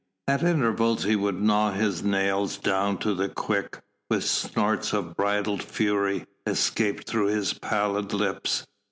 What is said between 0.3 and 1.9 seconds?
intervals he would gnaw